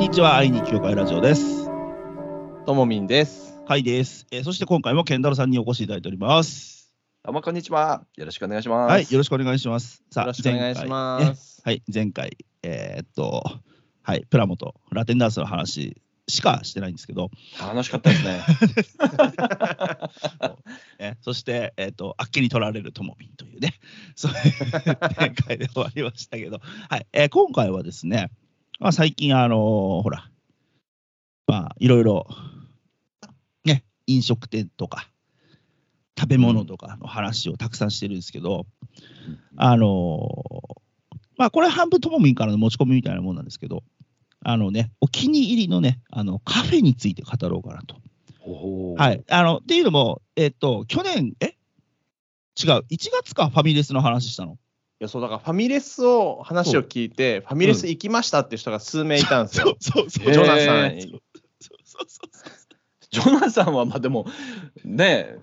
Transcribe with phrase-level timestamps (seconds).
[0.00, 1.66] にちは、愛に教会ラジオです。
[2.64, 3.60] ともみんです。
[3.66, 4.26] はいです。
[4.30, 6.90] えーそして今回もケンタロウさんにお越しいただいております。
[7.22, 8.06] どうもこんにちは。
[8.16, 8.90] よろしくお願いします。
[8.90, 10.02] はい、よろしくお願いします。
[10.10, 11.60] さよろしくお願いし前ます。
[11.62, 13.44] 回ねはい、前回、えーっと、
[14.00, 17.30] はい、プラモとラテンダンスの話しかしてないんですけど、
[17.60, 18.40] 楽しかったですね。
[20.98, 23.74] ね、そして、えーっと、あっけに取られるともみんというね、
[24.14, 28.30] そういう展開で終わりましたけど、はい、えー今回はですね、
[28.80, 30.30] まあ、最近、あのーほら、
[31.46, 32.26] まあ、いろいろ、
[33.66, 35.10] ね、飲食店とか、
[36.18, 38.64] 食べ物とかの話をたくさんしてるんですけど、
[39.56, 40.80] あのー
[41.36, 43.82] まあ、これ半分ともみんからの持ち込みみたいなもんなんですけど、
[44.42, 47.96] あのね、お気に入りのね、あのカフェについて語ろうかなと。
[48.96, 49.22] はい。
[49.28, 51.54] あの、っていうのも、えっと、去年、え？
[52.62, 54.56] 違う、1月かファミレスの話したの。
[55.00, 59.76] いや、そうだからファミレスを話を聞いて、ファミレス行きましたっていう人が数名いたんですよ。
[59.80, 62.30] そうそうへージョナサンにそうそうそう
[63.10, 64.26] ジョナサンはまあでも
[64.84, 65.34] ね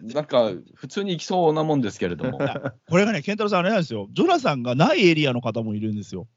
[0.00, 2.38] なんか普通に行きそうなもんですけれども。
[2.88, 4.08] これがね、健太郎さん、あれなんですよ。
[4.12, 6.28] ジョナサンがないエリアの方もいるんですよ。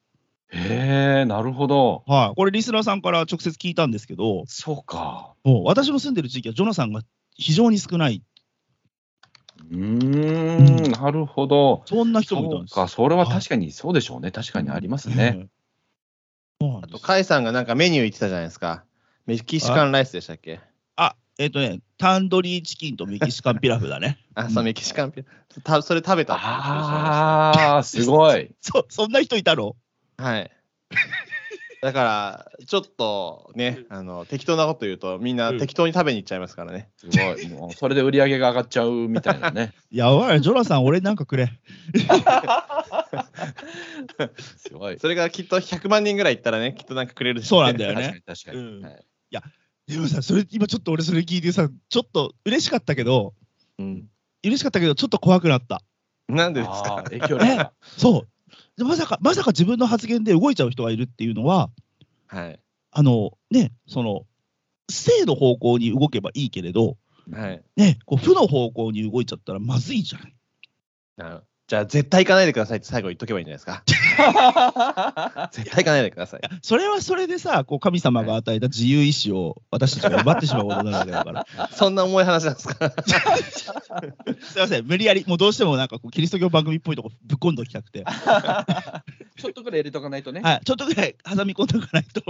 [0.50, 2.04] へえ、なるほど。
[2.08, 2.36] はい。
[2.36, 5.34] これ、リスナーさんから直接聞いたんですけど、そうか。
[5.44, 7.02] もう私の住んでる地域はジョナサンが
[7.36, 8.24] 非常に少ない。
[9.74, 11.84] うーん、なるほど。
[11.86, 14.32] そんな人もいたんですそうか、それは確かにそうでしょうね。
[14.32, 15.48] 確かにありますね。
[16.60, 18.84] あと、ですカイさんがなんかメニュー言ってたじゃないですか。
[19.26, 20.60] メキシカンライスでしたっけ？
[20.96, 24.20] あ、えっ、とね、タンドリーチキンとメキシカンピラフだね。
[24.36, 25.24] あ、そう、メキシカンピ
[25.64, 28.54] たそれ食べたああ、すごい。
[28.62, 29.76] そう、そんな人いたの？
[30.18, 30.52] はい。
[31.84, 36.90] だから、ちょっとね、あの適当なこと言うと、みんな適当に食べに行っちゃいますからね。
[36.96, 37.48] すごい。
[37.50, 39.74] もうそれで売り上げが上がっちゃうみたいなね。
[39.92, 41.52] やばい、ジョナサン、俺なんかくれ。
[44.64, 45.00] すごい。
[45.00, 48.18] それがきっと100万人ぐらい行ったらね、きっとなんかくれるでしょそうなんだよ確かね。
[48.18, 48.58] に確かに。
[48.58, 49.06] うんはい
[49.86, 53.34] でもさ、それ、今ちょっと俺それ聞いてさ、ちょっと嬉しかったけど、
[53.78, 54.08] うん。
[54.42, 55.82] 嬉しかったけど、ちょっと怖くなった。
[56.30, 56.96] なんでですか？
[57.00, 57.74] あー影響力が。
[57.82, 58.28] そう。
[58.78, 61.70] でまさか、まさか自分の発言で動いちゃう人がいるっていうのは、
[62.28, 62.60] はい。
[62.92, 64.26] あの、ね、その、
[64.90, 66.98] 正の方向に動けばいいけれど、
[67.32, 67.64] はい。
[67.78, 70.36] ね、こう負の方向に動いちゃったらまずいじゃない。
[71.18, 73.84] なじゃあ、絶対行かないでくださいって最後言っとけばいいんじゃないですか？
[75.54, 76.42] 絶対行かないでください。
[76.62, 81.46] それはそれでさ、こう神様が与えた自由意志を私たちが奪ってしまうことなわけだから。
[81.72, 82.92] そんな重い話なんですか？
[84.42, 89.04] すいません、無理やり、もうどうしてもなんかこうキリスト教番組っぽいとこぶっ込んどきたくて、は
[89.38, 90.42] ちょっとぐらい入れとかないとね。
[90.44, 92.24] い、ちょっとぐらい挟み込んでおかないと。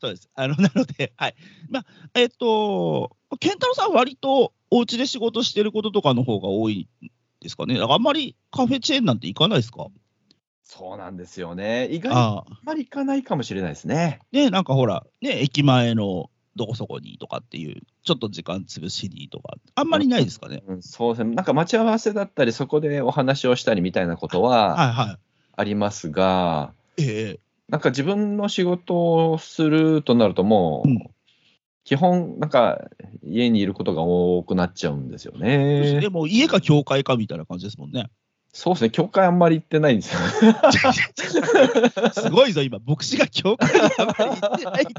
[0.00, 0.28] そうです。
[0.34, 1.34] あの なので、はい。
[1.70, 6.88] まあ、えっ、と、健太郎さん、割とお家で仕事してることとかの方が多い
[7.40, 7.78] ですかね？
[7.80, 9.86] あんまりカフェチェーンなんて行かないですか？
[10.62, 11.88] そうなんですよね。
[11.90, 12.30] 意外にあ。
[12.40, 14.20] んまり行かないかもしれないですね。
[14.32, 20.62] ね、なんかほら、ね、駅前のどこそこにとかっていう、ちょっと時間潰しにとか、あんまりないですかね？
[20.66, 21.34] うん、そうですね。
[21.34, 25.18] なんか待ち合わせだったり、そこでお話をしたりみたいなことははいは
[25.56, 27.02] ありますが、い。
[27.02, 31.14] ええなんか自分の仕事をするとなるともう、うん
[31.84, 32.88] 基本なんか
[33.22, 36.08] 家にいることが多くなっちゃうんですよでね。
[36.08, 38.06] も家か教会かみたいな感じですもんね。
[38.54, 38.90] そうですね。
[38.90, 40.20] 教会あんまり行ってないんですよ。
[42.14, 44.94] すごいぞ、今、牧師が教会にあまり行ってないって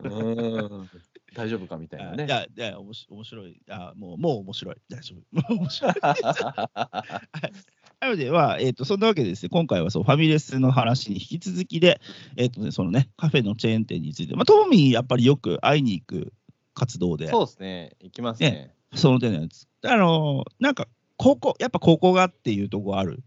[0.00, 0.90] うん
[1.34, 2.24] 大丈夫かみたいなね。
[2.24, 3.60] いや、いや、おもし面白い。
[3.68, 4.76] あもう、もう面白い。
[4.88, 5.54] 大丈夫。
[5.54, 5.92] 面白い。
[8.00, 12.00] なので、は、えっ、と、そんなわけでですね、今回はそう、ファミレスの話に引き続きで、
[12.36, 16.32] えっ、とね、そのね、カフェのチェーン店について、まあ、トミー、やっぱりよく会いに行く
[16.74, 17.96] 活動で、そうですね。
[18.00, 18.74] 行きますね。
[18.94, 19.66] その点のやつ。
[19.84, 23.22] あのーなんか、ここ、やっぱここがっていうとこある？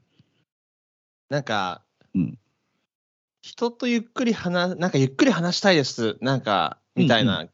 [1.30, 1.82] なんか、
[2.14, 2.38] うん
[3.42, 6.18] 人とゆっくり話、なんかゆっくり話したいです。
[6.20, 7.48] なんか、みたいな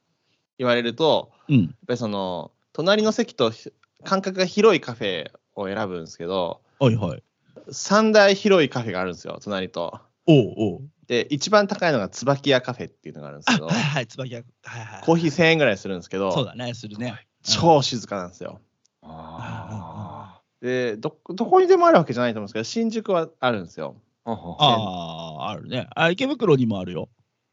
[0.57, 1.61] 言われると、うん。
[1.61, 3.71] やっぱりその、隣の席とひ
[4.03, 7.24] 間隔が広いカフェを選ぶんですけど、はいはい。
[7.69, 10.00] 3大広いカフェがあるんですよ、隣と。
[10.27, 10.81] おうおう。
[11.07, 14.44] で、一番高いのが椿屋カフェっていうのがあるんですあ、けど はい、はい、椿屋。
[14.63, 15.01] はいはい。
[15.04, 17.27] コーヒー1000円ぐらいするんですけど、そうだね、するね。
[17.44, 18.60] 超静かなんですよ。
[19.01, 23.95] あでど、どこにでもあるわけじゃないと思うんですけど、新宿はあるんですよ。
[24.25, 25.88] ーあああ、あるね。
[25.95, 27.10] あ、池袋にもあるよ。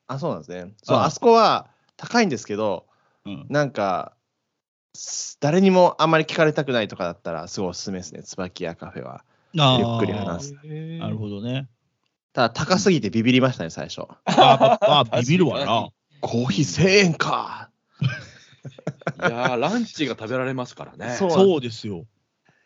[0.06, 0.72] あ、そうなんですね。
[0.82, 2.86] そう、ああそこは高いんですけど、
[3.26, 3.46] うん。
[3.50, 4.21] なんか、す
[5.40, 9.24] 誰にもあんまり聞かれたくないとかだったら、すごいおすすめですね、椿屋カフェは。
[9.54, 10.54] ゆっくり話す。
[10.98, 11.68] なるほどね。
[12.32, 14.02] ただ、高すぎてビビりましたね、最初。
[14.24, 15.88] あーあー、 ビビるわな。
[16.20, 17.70] コーヒー1000円か。
[19.18, 21.16] いやーランチが食べられますからね。
[21.16, 22.06] そうそうですよ。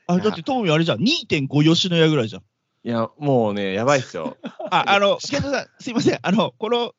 [0.06, 2.42] あ、だってトモミあれじゃん、2.5吉野家ぐらいじゃん。
[2.42, 2.44] い
[2.84, 4.36] いや、もうね、やばいっすよ。
[4.70, 6.18] あ、あの、ケントさん、すいません。
[6.22, 6.92] あの、この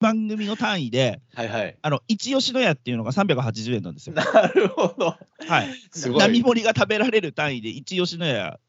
[0.00, 1.78] 番組の単位で、はいはい。
[1.80, 4.14] あの、一吉野家っていうのが380円なんですよ。
[4.14, 5.16] なるほど。
[5.48, 5.68] はい。
[5.90, 6.20] すごい。
[6.20, 8.60] 並盛りが食べられる単位で、一吉野家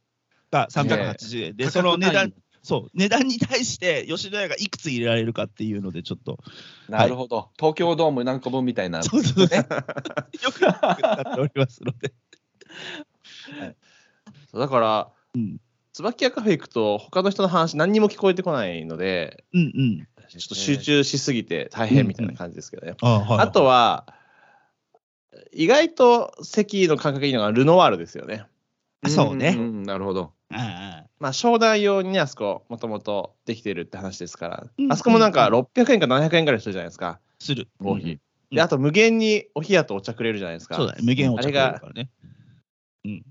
[0.51, 6.37] が380円で、その値段、そう、値段に対して吉野家がいくつ入れられるかっていうので、ちょっと、
[6.87, 7.49] なるほど。
[7.57, 9.03] 東京ドーム何個分みたいな。
[9.03, 9.57] そうそうね、
[10.43, 12.13] よくなっておりますので。
[14.51, 15.59] そうだから、うん、
[15.93, 20.07] 椿屋カフェ行くと、他の人の話、何にも聞こえてこないので、うん、うん。
[20.27, 22.95] ちょっと集中しすぎて大変みたいな感じですけどね。
[23.01, 24.13] あ、はい、あとは、
[25.51, 28.45] 意外と席の感覚いいのがルノワールですよね。
[29.07, 30.33] そうねんんなるほど。
[30.51, 37.67] あまあ、商談用にね、あそこ、もともとできてるって話ですから、うんあそこもなんか600円か700円ぐらいするじゃないですか、する。
[37.79, 38.11] コーヒー。
[38.13, 38.19] うん
[38.49, 40.75] で、あと無限にお冷やとお茶くれるじゃないですか。
[40.75, 42.09] そうだね、無限お茶くれるからね。
[43.03, 43.25] うん。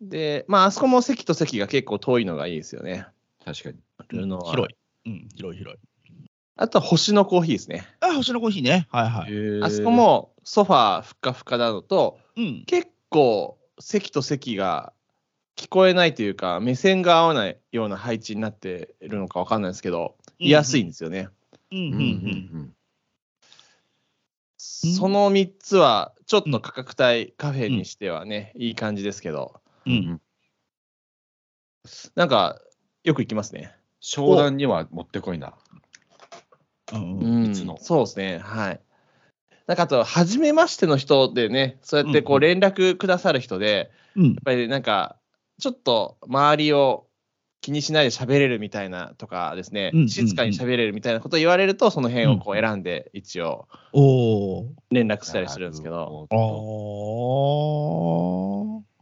[0.00, 3.06] で、まあ、あそこも席と席が結構遠いのがいいですよね。
[3.44, 3.78] 確かに。
[4.08, 5.10] ルノワール広い。
[5.10, 5.80] うん、広い広い。
[6.56, 7.86] あとは星のコーヒーですね。
[8.00, 8.86] あ、星のコーヒーね。
[8.90, 9.62] はいはい。
[9.62, 12.64] あそこ、もソファーふかふかなのと、うん。
[12.66, 14.92] 結構席と席が
[15.56, 21.28] 聞こえないというか、目線が合わないような配置になっているのかわかんないですけど、居やすいんですよね。
[21.70, 22.04] うん、うん、うんうんう
[22.64, 22.74] ん。
[24.58, 29.90] その3つは、ちょっと価格帯カフェにしてはね、いい感じですけど、う。
[29.90, 30.20] うんん。
[32.14, 32.60] なんか、
[33.04, 33.74] よく行きますね。
[34.00, 35.54] 商談にはもってこいな。
[36.98, 38.38] うんそうですね。
[38.38, 38.80] はい。
[39.66, 45.16] なんかあと、初めましての人でね、そうやってこううん連絡くださる人で、うんやっぱりなんか、
[45.60, 47.06] ちょっと周りを
[47.60, 53.68] 気にしないで喋れるみたいなとかですね、うんうんうん静かに喋れるみたいなことを言われると、その辺をこううん選んで、一応。
[54.90, 56.28] 連絡したりするんですけど。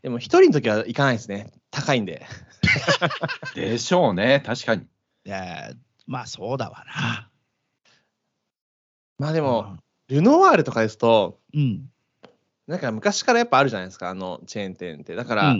[0.02, 1.52] でも一人の時は行かないですね。
[1.70, 2.26] 高いんで。
[3.54, 4.42] ど でしょうね。
[4.44, 4.82] 確かに。
[5.25, 5.72] いや、
[6.06, 7.30] まあそうだわな。
[9.20, 9.76] まあでも、
[10.08, 11.90] ルノワールとかですと、うん。
[12.67, 15.14] なんか昔からやっぱあるじゃないですか、あのチェーン店って。
[15.14, 15.56] だから、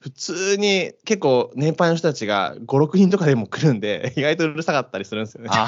[0.00, 5.50] 普通に結構年配の人たちが5、6人とかでも来るんで、 意外とうるさかったりするんですよね。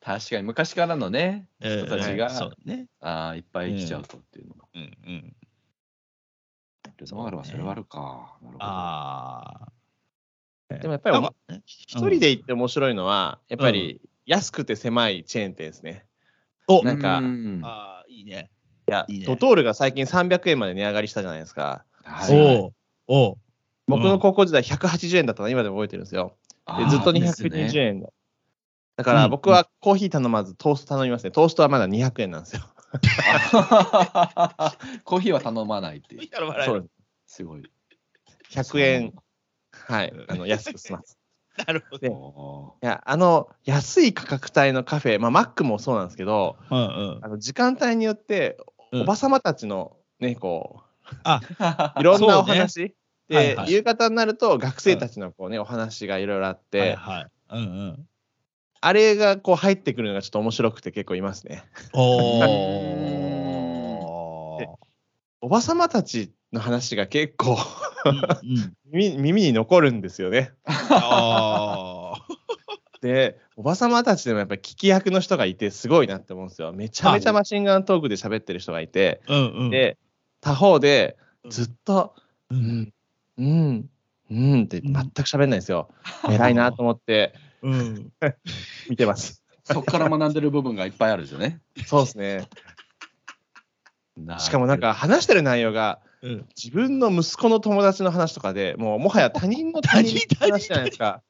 [0.00, 2.86] 確かに昔からのね、えー人たちがそうね。
[3.00, 4.68] あーいっぱい来ちゃうとっていうのが。
[4.74, 5.36] うんうん。
[6.98, 8.38] ルノワールはそれはあるか。
[8.42, 9.70] なるほどあ
[10.70, 10.76] あ。
[10.78, 11.18] でもやっぱり
[11.64, 16.04] 一人で行って面白いのは、やっぱり安くて狭いチェーン店ですね。
[16.68, 18.50] おなんかうんああ、いいね。
[18.88, 21.84] いや、いいねドトールが最近300円まで値上がりしたじゃないですか。
[22.02, 22.72] はいおう
[23.08, 23.36] おう
[23.88, 26.36] 僕の高校時代180円だったの今でも覚えてるんですよ。
[26.76, 28.08] でずっとですね220円だ。
[28.96, 31.30] だから僕はコーヒー頼まずトースト頼みますね。
[31.30, 32.62] トーストはまだ200円なんですよ。
[35.04, 36.22] コーヒーは頼まないっていう。
[36.64, 36.88] そうで
[37.26, 37.36] す。
[37.36, 37.62] すごい。
[38.50, 39.14] 100円、
[39.70, 41.15] はい、あの安く済ます。
[41.66, 42.14] なるほでど。
[42.14, 48.58] おいや、あの、安い価格帯のカフェ、まあ、マックもそうなんですけど、うんうんあの時間帯によって、
[48.92, 50.80] うんおばさまたちのね、こう、
[52.00, 52.94] いろんなおそうね話、はい
[53.28, 57.26] で、はい夕方になると学生たちのこうね、お話がいろいろあって、はいはい。
[57.50, 58.06] うんうん。
[58.80, 61.64] あれがこう入ってくるのがちょっと面白くて結構いますね。
[61.92, 62.40] お。
[65.42, 67.60] おばさまたちの話が結構うんうん
[68.92, 70.52] 耳耳に残るんですよね。
[70.64, 72.14] あ
[73.00, 76.72] で、おばさまたちでもやっぱり聞き役の人がいてすごいなって思うんですよ。
[76.72, 79.70] めちゃめちゃマシンガントークで喋ってる人がいて、ーうんうん。
[79.70, 79.96] で、
[80.40, 81.16] 他方で
[81.48, 82.14] ずっと、
[82.50, 82.92] ううんん、
[83.38, 83.90] うん、
[84.30, 85.88] うんって全く喋んないんですよ。
[86.28, 88.12] 偉いなと思ってうん。
[88.88, 89.42] 見てます。
[89.64, 91.60] そこから学んでる部分がいっぱいあるんですよね。
[91.86, 92.48] そうですね。
[94.16, 101.22] なしかもなんか話してる内容がうん自分の息子の友達の話とかでもうもはや他人の他人の話 じゃないですか。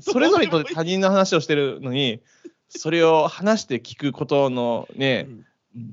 [0.00, 2.20] それぞれと他人の話をしてるのに、
[2.68, 5.28] それを話して聞くことのね、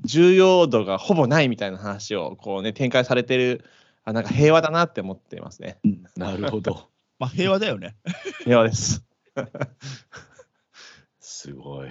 [0.04, 3.64] 重要度がほぼないみたいな話をこうね、展開されてる、
[4.04, 5.78] あなんか平和だなって思ってますね。
[6.16, 6.88] なるほど。
[7.18, 7.96] まあ平和だよね。
[8.44, 9.04] 平和です。
[11.20, 11.90] すごい。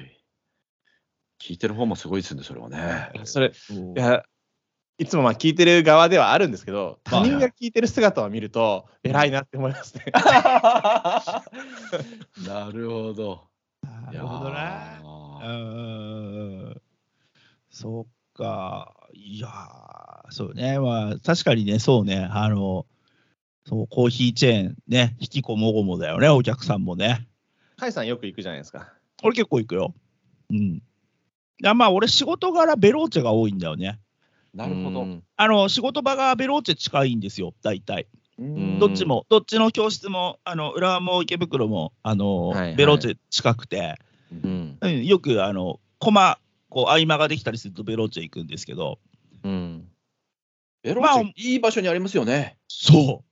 [1.39, 3.11] 聞いてる方もすごいですね、それはね。
[3.23, 4.23] それ、いいや、
[4.97, 10.05] いつもまあ聞いてる側ではあるんですけど、他はい人が聞いてる姿を見ると、偉いなって思いますね。
[12.47, 13.43] なるほど。
[13.83, 14.53] なるほどな。
[14.53, 15.01] な
[15.43, 15.51] う。
[16.71, 16.81] ん。
[17.69, 18.93] そっか。
[19.13, 20.79] いやーそうね。
[20.79, 22.27] まあ、確かにね、そうね。
[22.31, 22.85] あの、
[23.65, 27.27] そう、コーヒーチェーンね、引きこもごもだよね、お客さんもね。
[27.79, 28.93] 甲斐さんよく行くじゃないですか。
[29.23, 29.93] 俺結構行くよ。
[30.51, 30.57] うん。
[30.57, 30.81] い
[31.61, 33.99] やまあ、俺仕事柄ベローチェが多いんだよね。
[34.55, 35.01] なるほど。
[35.01, 38.07] うんあの、仕事場がベローチェ近いんですよ、大体。
[38.39, 43.99] うんどっちも、どっちの教室も、あの浦和も池袋も、あのはいはいベローチェ近くて、
[44.31, 44.77] うん。
[44.79, 48.99] うんよくあのコマ、こう合間ができたりするとベローチェ行くんですけど、
[49.43, 49.87] うん。
[50.83, 52.57] ベローチェ、まあいい場所にありますよね。
[52.67, 53.25] そう。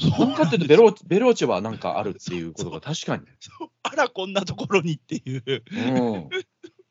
[0.00, 3.24] そうかっていうとベローチベローチェはなんかあるっていうことが確かに。
[3.38, 6.28] そうあら、こんなところにっていう、うん。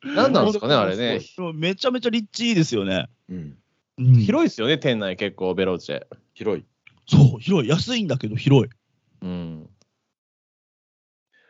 [0.03, 1.19] 何なんですかね、あれね。
[1.53, 3.07] めちゃめちゃ立地いいですよね。
[3.29, 3.57] うん。
[3.97, 6.05] うん広いですよね、店内結構、ベローチェ。
[6.33, 6.65] 広い。
[7.07, 8.71] そう、広い、安いんだけど広い。
[9.21, 9.69] うん。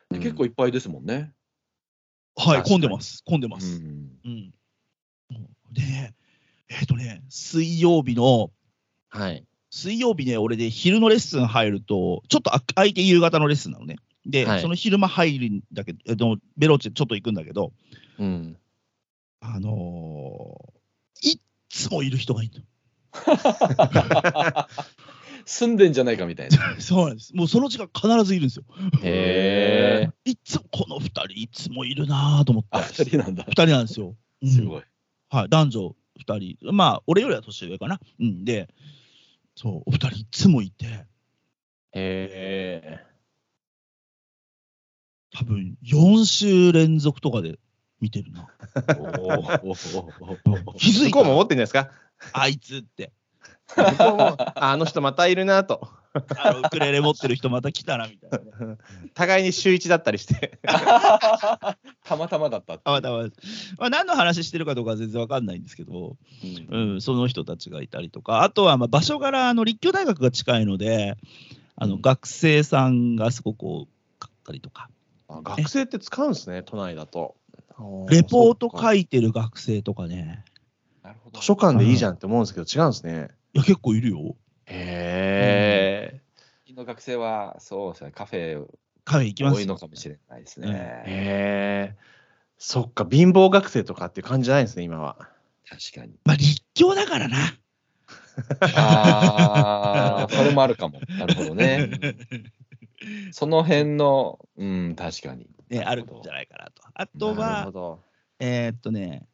[0.09, 1.31] で結構いっぱいですもんね。
[2.35, 3.79] はい、混んでます、混んでまうす。
[3.81, 4.11] ん。
[4.25, 4.53] うん。
[5.71, 6.13] で、
[6.69, 8.51] えっ、とね、水曜日の、
[9.09, 9.45] はい。
[9.71, 13.97] 水曜日ね、俺で昼のレッスン入ると、ちょっとあ空いて夕方のレッスンなのね。
[14.25, 17.71] で、はいその昼間入るんだけど、えっと、ベローチェちょっと行くんだけど、
[18.19, 18.57] うん。
[19.41, 22.63] あのーいっつもいる人がいる
[25.45, 26.75] 住んでんじゃないかみたいな。
[26.75, 26.77] の。
[26.81, 27.35] そうなんです。
[27.35, 28.65] もうその時間必ずいるんですよ。
[29.01, 30.11] へえ。
[30.29, 32.69] いっつも、この二人いつもいるなぁと思って。
[32.71, 33.51] あ、二人なんだ二。
[33.53, 34.15] 人なんですよ。
[34.41, 34.83] うんすごい。
[35.29, 37.99] はい、男女2人、まあ、俺よりは年上かな。
[38.19, 38.69] うん、で、
[39.55, 41.07] そう、お二人いつもいて、へ
[41.93, 43.05] え。
[45.31, 47.59] 多分4週連続とかで
[48.01, 48.47] 見てるな。
[50.77, 51.89] 気づいた向こうも思ってんじゃないですか？
[52.33, 53.11] あいつって、
[53.75, 55.89] 向こうも、ああの人またいるなと。
[56.37, 58.29] あのウクレレ持ってる人また来たなみたい
[58.59, 58.77] なね。
[59.13, 60.59] 互いに週一だったりして。
[62.03, 63.35] たまたまだったってあまたまた
[63.77, 66.17] まあ、何の話してるかどうかは全然わかんないんですけど、
[66.71, 71.15] うんうん、その人たちがいたりとか、あとはまあ場所柄、あの立教大学が近いので、
[71.75, 73.85] あの学生さんがすごく多
[74.17, 74.89] かったりとか、
[75.27, 77.35] あ学生って使うんですね、都内だと。
[78.09, 80.43] レポートい書いてる学生とかね、
[81.03, 83.29] なるほど図書館でいいじゃんって思うんですけど、違うんですね。
[83.53, 84.35] いや、結構いるよ。
[84.65, 86.21] へえ。
[86.35, 88.65] 最近の学生は、そうですね、カフェ
[89.05, 90.69] カフェ行きます多いのかもしれないですね。
[91.05, 91.95] へえ。
[92.57, 95.29] そっか、貧乏学生とかっていう感じじゃないですね、今は。
[95.67, 96.13] 確かに。
[96.25, 97.37] まあ、立教だからな。
[98.75, 100.99] ああ、 それもあるかも。
[101.17, 101.89] なるほどね。
[103.31, 105.47] その辺の、うん、確かに。
[105.69, 106.88] ね、あるんじゃないかなと。
[107.01, 107.99] あとは。
[108.39, 109.25] えーっとね、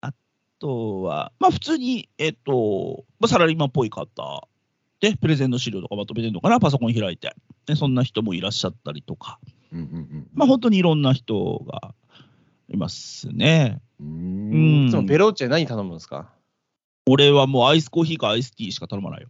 [0.00, 0.14] あ
[0.58, 4.48] とは、まあ普通に、えーっと、まあ、サラリーマンっぽい方
[5.00, 7.34] で、プレゼンの資料とかまとめてるのかな、パソコン開いて。
[7.66, 9.38] で、そんな人もいらっしゃったりとか、
[9.72, 11.94] うんうんまあ本当にいろんな人が
[12.68, 13.82] いますね。
[14.00, 14.06] うん。
[14.06, 16.32] ううんんいつもベローチェ何頼むんですか？
[17.06, 19.28] 俺はもうアイスコーヒーかアイスティーしか頼まないよ。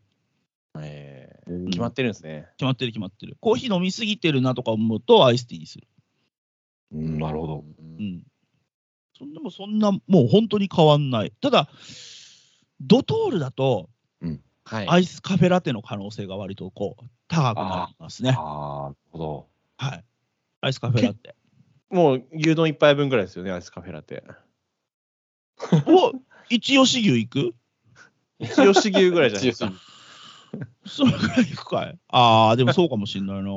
[0.81, 2.47] えー決まってるんですね。
[2.57, 3.37] 決まってる決まってる。
[3.41, 5.87] コーヒー飲みすぎてるなとか思うとアイスティーにする。
[6.93, 7.65] うんなるほど。
[7.79, 8.25] うん。
[9.17, 11.33] そんでもそんな、もう本当に変わんない。
[11.41, 11.69] ただ、
[12.81, 13.89] ドトールだと、
[14.67, 14.89] はい。
[14.89, 18.35] アイスカフェラテの可能性が割とこう高くなりますね。
[18.37, 19.47] ああ、なるほど。
[19.77, 20.05] はい。
[20.61, 21.37] アイスカフェラテ。
[21.89, 24.25] もう牛丼一杯分ぐらいですよね、アイスカフェラテ。
[25.87, 26.13] お
[26.51, 27.55] 一吉牛行く？
[28.41, 29.73] 一吉牛ぐらいじゃないですか。
[30.85, 33.51] それぐらい行くかいああ、でもそうかもしんないな。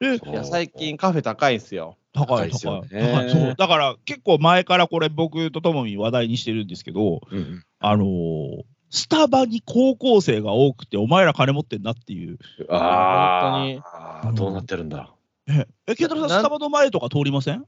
[0.00, 1.96] いや、最近カフェ高いんすよ。
[2.12, 2.74] 高い高いです高い。
[2.76, 3.54] よね高いそう。
[3.56, 12.38] だから結構前からこれ僕とともに話題にしてるんですけど、うんうんあのースタバに高校生が多くて、お前ら金持ってんなっていう。
[12.68, 13.80] あ
[14.24, 15.14] 本当にどうなってるんだ。
[15.46, 17.64] え、えケンタロウさん、スタバの前とか通りません？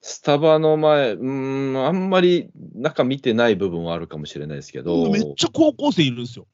[0.00, 6.48] スタバの前、うーん、あんまり中見てない部分はあるかもしれないですけど、めっちゃ高校生いるんですよ。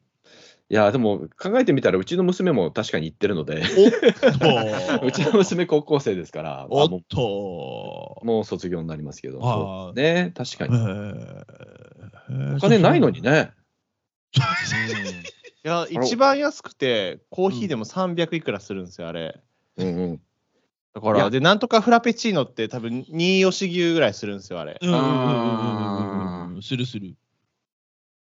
[0.72, 3.60] いや、でも考えてみたら、うちの娘も確かに行ってるので、
[5.04, 10.74] うちの娘高校生ですから、おっとうもう卒業になりますけど、ね、確かえに。
[10.74, 13.50] ーお金ないのにね。
[15.62, 19.38] いや、一番安くて、コーヒーでも300いくらするんですよ、あれ。
[19.76, 20.20] うんうん。
[20.94, 24.78] だから、いやで、なんとかフラペチーノって多分、2吉牛ぐらいするんですよ、あれ。
[24.80, 25.08] うんうんうんう
[26.52, 27.14] んうんするする。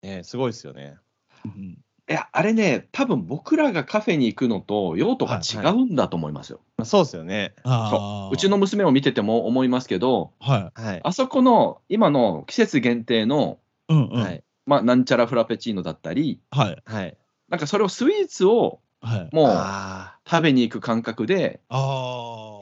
[0.02, 0.96] ね、すごいですよね。
[1.44, 1.78] うん
[2.10, 6.58] いや、あれね、多分僕らがカフェに行くのと用途が違うんだと思いますよ。
[6.76, 7.54] まあ、そうですよね。
[7.62, 11.00] あーうちの娘を見てても思いますけど、ははい。
[11.04, 13.92] あそこの今の季節限定の、い。
[13.92, 14.12] うんうん。
[14.14, 14.24] はい。
[14.24, 14.44] はい。
[14.66, 16.82] まあ、なんちゃらフラペチーノだったり、はい。
[16.84, 17.16] はい。
[17.48, 19.28] なんかそれをスイーツをはい。
[19.32, 21.80] もうあ食べに行く感覚でああ。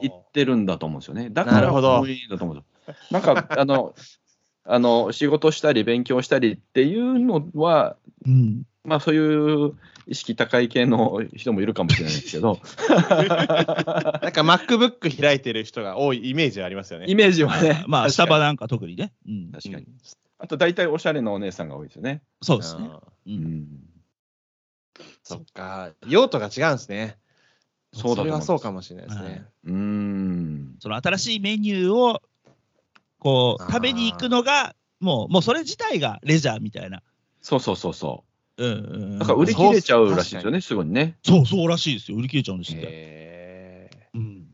[0.01, 1.31] 行ってるんだと思うんですよね。
[1.31, 2.95] だかなるほどらいいんだと思うんですよ。
[3.09, 3.95] なんか、 あの、
[4.63, 8.63] あの仕事したり勉強したりっていうのは、うん。
[8.89, 9.75] まあそういう
[10.07, 17.05] 意識高い系の人もいるかもしれないですけど、ー なんか MacBook 開いてる人が多いイメージありますよね。
[17.07, 19.13] イメージはね、まあ、スタバなんか特にね。
[19.27, 19.51] うん。
[19.51, 19.85] 確かに。
[20.39, 22.23] あと大体おしゃれなお姉さんが多いですよね。
[22.41, 22.87] そうですね。
[22.91, 23.29] あう。
[23.29, 23.67] うんん。
[25.21, 25.91] そっか。
[26.07, 27.19] 用途が違うんですね。
[27.93, 29.45] そうだと思いますれはそうかもしれないですね。
[29.65, 30.75] うーん。
[30.79, 32.21] その新しいメニューを、
[33.19, 37.03] こう、食べに行くのが、もう、もうそれ自体がレジャーみたいな。
[37.41, 38.23] そうそうそうそ
[38.59, 39.15] うんうんうん。
[39.15, 39.17] う。
[39.17, 41.17] なんか売り切れちゃうらしいですよね、すぐにね。
[41.23, 42.17] そうそうらしいですよ。
[42.17, 43.89] 売り切れちゃうんですって。
[44.13, 44.21] うん。
[44.21, 44.45] い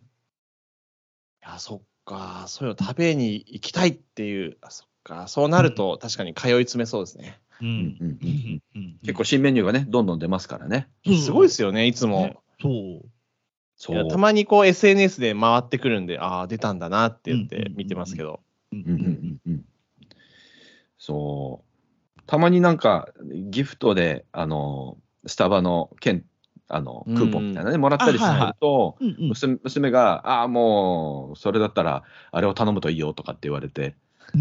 [1.42, 2.46] や、そっか。
[2.48, 5.28] そういうの食べに行きたいっていう、あそっか。
[5.28, 7.40] そうなると、確かに通い詰めそうですね。
[7.62, 10.88] ううんんうんうんうん結構新メニューがね、どんどん出ますからね。
[11.06, 11.70] すごいですよ。
[11.70, 12.20] よね、いつも。
[12.20, 12.70] ねそ
[13.06, 13.10] う。
[13.78, 14.08] そう。
[14.08, 18.42] たまにこう SNS で回ってくるんで、ああ、出たんだなって言って見てますけど。
[18.72, 19.66] うんうんうんうんうん
[20.98, 21.75] そう。
[22.28, 23.10] たまになんか、
[23.50, 26.24] ギフトで、あの、スタバの券、
[26.68, 33.96] あの、クーポンみたいなね、もらったりすると、娘娘が、ああ、もう、それだったら、あれを頼むといいよとかって言われて、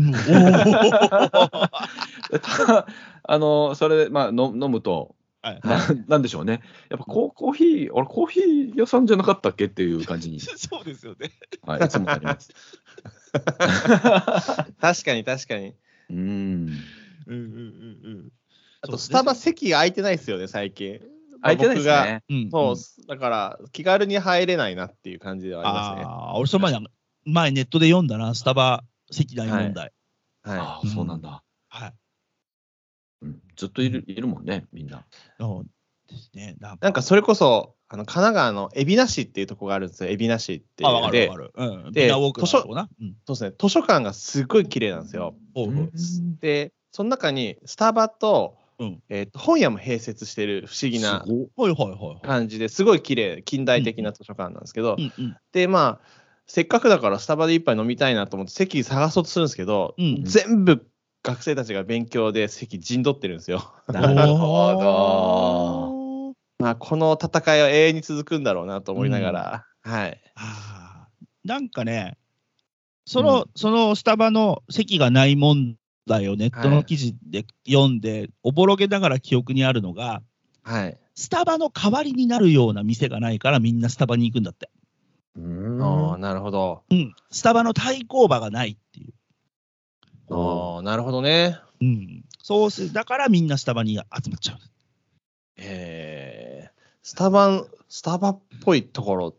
[3.23, 6.63] あの、それで、まあ、の飲むと、はいななんでしょうね。
[6.89, 11.33] やっぱコーコーヒー、俺コーヒー屋さんじゃなかったっけっていう感じに、 そうですよね。
[11.61, 12.51] はい、いつもなります。
[14.81, 15.75] 確かに確かに。
[16.09, 16.71] うん。
[17.27, 18.33] うんうんうんうん。
[18.83, 21.01] あと、スタバ席が空いてないですよね、最近。
[21.41, 22.23] 空いてないですね。
[22.29, 26.05] うんそう、だから、気軽に入れないなっていう感じではありますね。
[26.07, 26.89] ああー、俺その前に
[27.25, 29.93] 前ネットで読んだな、スタバ席代問題。
[30.43, 30.59] はい。
[30.59, 31.43] ああ、そうなんだ。
[31.69, 31.95] はい。
[33.23, 35.05] うん、ずっといるいるもんね、みんな。
[35.39, 36.57] そうですね。
[36.61, 41.53] なんなんかそれこそ、あの神奈川の海老名市っていうところがあるんですよ、海老名市っていあ、わかうので、るわかる。
[41.55, 41.93] うん。
[41.93, 42.89] でみんな多くなるとこな。
[43.01, 43.17] うん。
[43.27, 45.35] そうですね、図書館がすごい綺麗なんですよ。
[45.55, 45.91] ほうほう
[46.41, 52.21] で、その中にスタバと,、うんえーと本屋も併設してる不思議なすごっはいはいはいはい。
[52.25, 55.37] 感じですごい綺麗近代的な図書館なんですけど、うんうん。
[55.51, 56.07] でまあ
[56.47, 60.87] せっかくだからスタバで一杯飲みたいなと思って席探そうとするんですけど、うん全部
[61.25, 63.75] 学生たちが勉強で席陣取ってるんですよ。
[63.89, 66.65] なるほど。
[66.65, 70.21] まあこの戦いは永遠に続くんだろうなと思いながら、はい。
[70.37, 72.19] あーなんかね、
[73.07, 80.23] その、そのスタバの席がない問題をネットの記事で読んで、おぼろげながら記憶にあるのが、
[80.63, 80.99] はい。
[81.15, 84.71] スタバの代わりになるような店がないからみんなスタバに行くんだって。
[85.37, 86.83] うんああ、なるほど。
[86.91, 87.15] うん。
[87.31, 89.15] スタバの対抗馬がないっていう。
[90.31, 91.59] ああ、なるほどね。
[91.81, 92.25] うん。
[92.43, 92.93] そうする。
[92.93, 94.59] だからみんなスタバに集まっちゃう。
[95.57, 96.71] えー、
[97.03, 99.35] スタバ、スタバっぽいところ。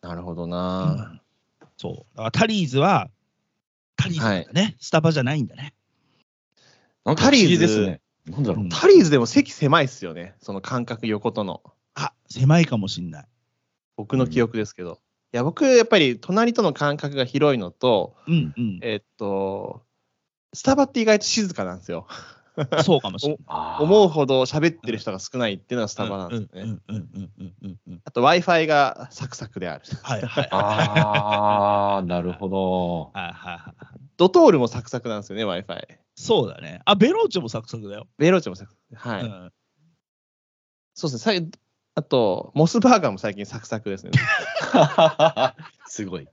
[0.00, 1.20] なるほどな。
[1.76, 1.94] そう。
[2.16, 3.08] だからタリーズは、
[4.02, 5.74] タリーズなんだね、スタバじゃないんだね。
[7.04, 8.00] なんか不思議ですね。
[8.26, 8.68] なんだろう。
[8.68, 10.34] タリーズでも席狭いっすよね。
[10.40, 11.62] その間隔横との。
[11.94, 13.24] あ、狭いかもしんない。
[13.96, 15.00] 僕の記憶ですけど。
[15.32, 18.78] いや、僕、やっぱり隣との間隔が広いのと、うんうん。
[18.82, 19.82] えっと、
[20.52, 22.06] スタバって意外と静かなんですよ。
[22.84, 23.82] そうかもしれない。
[23.82, 26.78] 思うほど喋ってる人が少ないっていうのがスタバなんですよね。
[26.88, 28.00] うんうんうんうんうんうん。
[28.04, 29.84] あと Wi-Fi がサクサクである。
[30.02, 30.48] はいはいはい。
[30.50, 33.10] ああ、なるほど。
[33.14, 34.00] はいはいはい。
[34.16, 35.98] ドトールもサクサクなんですよね、Wi-Fi。
[36.14, 36.80] そうだね。
[36.84, 38.06] あ、ベローチェもサクサクだよ。
[38.18, 39.08] ベローチェもサクサク。
[39.08, 39.22] はい。
[39.22, 39.52] うん
[40.94, 41.50] そうですねさい。
[41.94, 44.12] あと、モスバーガーも最近サクサクですね。
[45.86, 46.28] すごい。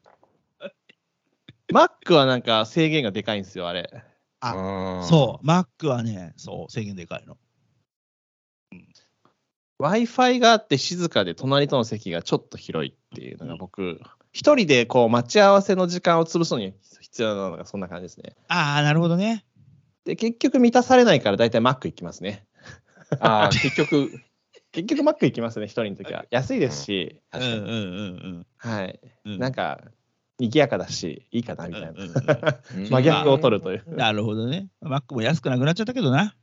[1.72, 4.04] マックはなんか制限がでかいんですよ、あれ。
[4.42, 7.38] あそう、マックはね、そう、制限でかいの。
[9.80, 14.00] Wi-Fi があって静かで隣との席がちょっと広いっていうのが僕、
[14.34, 18.36] 一人でこう待ち合わせの時間を潰すのに必要なのがそんな感じですね。
[18.50, 19.46] ああ、なるほどね。
[20.04, 22.46] で、結局満たされないから大体マック行きますね。
[23.20, 24.22] ああ、結局、
[24.72, 26.26] 結局マック行きますね、一人の時は。
[26.30, 29.00] 安いですし、うんうんうんはい。
[29.26, 29.40] うん。
[29.40, 29.82] なんか、
[30.40, 32.60] 賑やかだし、いいかなみたいな。
[32.90, 33.84] 真逆を取るという。
[33.88, 34.70] なるほどね。
[34.82, 36.36] マックも安くなくなっちゃったけどな。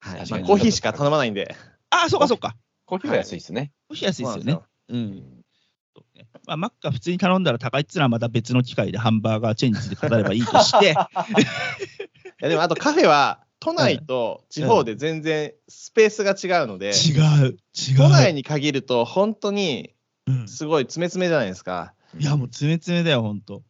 [0.00, 1.56] はいまあコーヒーしか頼まないんで。
[1.88, 2.56] ああ、そうかそうか。
[2.84, 3.72] コーヒーは安いですね。
[3.88, 5.44] コーヒー安いですよねそうなん。
[6.46, 10.94] まあ、マックが普通に頼んだら高いっつうのはまた別の機会でハンバーガーチェンジで語ればいいとして、 い
[12.40, 17.12] やでもあとカフェは都内と地方で全然スペースが違うので、違
[17.46, 17.96] う、違う。
[17.96, 19.94] 都内に限ると本当に
[20.26, 21.94] うんすごい詰め詰めじゃないですか。
[22.18, 23.62] いや、もう詰め詰めだよ、ほんと。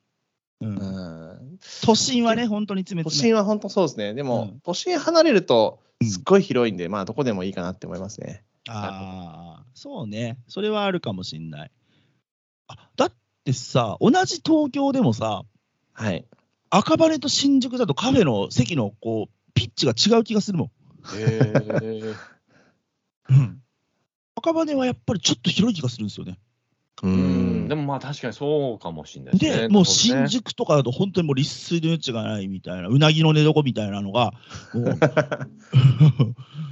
[0.61, 3.35] うんうん、都心はね、本当に詰め都詰め。
[3.35, 4.14] 心は本当そうですね。
[4.14, 8.44] でも、うん都心離れるとうんすっごい広いんで、まあどこでもいいかなって思いますね。
[8.68, 10.38] ああ、そうね。
[10.48, 11.70] それはあるかもしんない。
[12.68, 13.12] あだっ
[13.44, 15.42] てさ、同じ東京でもさ、
[15.92, 16.24] はい。
[16.70, 20.68] 赤羽と新宿だとカフェの席のこうピッチが違う気がするもん。
[20.68, 20.70] へ
[21.16, 22.14] え。
[23.30, 23.62] うん、
[24.37, 26.38] 赤羽はやっぱりちょっと広い気がするんですよね。
[27.02, 29.62] ううんんでもまあ確かにそうかもしれないですね。
[29.62, 34.33] で、もう新ね宿とかだと本当にもう立水の余地がないみたいな、うなぎの寝床みたいなのが、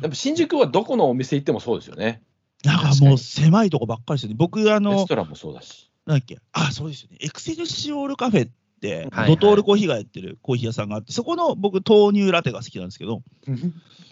[0.00, 2.22] やっぱ新宿はどこのお店行ってもそうですよね。
[2.64, 4.36] なんかもう狭いとこばっかりですよね。
[4.38, 5.90] 僕、あレのス、トランもそうだし。
[6.06, 7.18] なんだっけ、あ、そうですよね。
[7.20, 13.22] エクセルシオールカフェって、はいドトールコーヒーがやってるコーヒー屋さんがあって、そこの僕、豆乳ラテが好きなんですけど、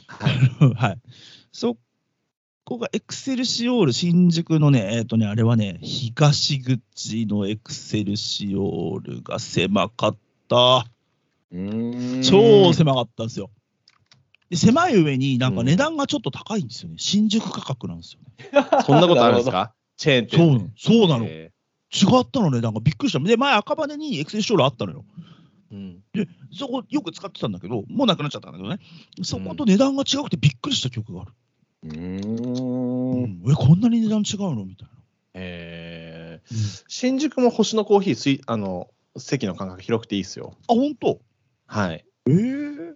[0.06, 0.98] はいはい。
[1.52, 1.76] そ
[2.70, 10.16] こがエクセルシオール新宿のね、えっ、とね、あれはね、東口のエクセルシオールが狭かっ
[10.48, 10.86] た。
[11.50, 13.50] うーん超狭かったんですよ。
[14.50, 16.94] で狭い上になんか値段がちょっと高いんですよね。
[16.98, 18.68] 新宿価格なんですよね。
[18.86, 19.74] そんなことあるんですか？
[19.98, 20.70] チェーン店そうなの。
[20.76, 21.24] そうなの。
[21.26, 21.50] 違え
[22.22, 23.18] ったの値段がびっくりした。
[23.18, 25.04] で、前赤羽にエクセルシオールあったのよ。
[25.72, 26.02] ーうん
[26.52, 28.78] そこよく使ってたんだけど、もうなくなっちゃったんだけどね。
[29.22, 31.32] そこと値段が違くてびっくりした記憶がある。
[31.82, 34.64] うんん、え、こんなに値段違うの？
[34.64, 34.94] みたいな。
[35.34, 40.54] えー新宿も星のコーヒーすいあの席の間隔広くていいですよ。
[40.68, 41.20] あ、本当？
[41.66, 42.04] はい。
[42.26, 42.94] えー、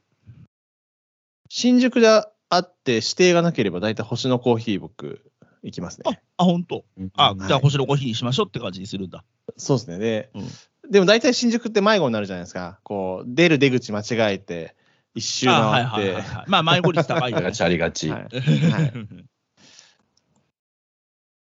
[1.49, 2.27] 新宿であ
[2.59, 5.21] って指定がなければ大体星のコーヒー僕
[5.63, 6.85] 行きますあね。、あ、本当？
[7.17, 9.25] あ、うんじゃあ星のコーヒーにしましょうって感じにするんだ。
[9.57, 9.99] そうですね。
[9.99, 10.43] で、うん
[10.91, 12.79] でも大体新宿って迷子になるじゃないですか。
[12.83, 14.75] こう出る出口間違えて
[15.15, 16.23] 一周回って。
[16.47, 17.53] まあ、迷子率高いよねありが。
[17.53, 18.11] ちありがち。
[18.11, 18.29] はい。